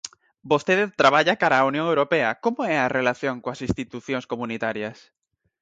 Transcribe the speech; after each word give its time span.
Vostede 0.51 0.83
traballa 1.01 1.39
cara 1.41 1.63
á 1.67 1.67
Unión 1.71 1.85
Europea, 1.93 2.29
como 2.43 2.59
é 2.73 2.77
a 2.79 2.91
relación 2.97 3.35
coas 3.43 3.63
institucións 3.67 4.25
comunitarias? 4.31 4.97